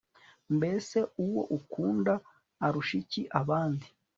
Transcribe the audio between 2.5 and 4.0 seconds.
arusha iki abandi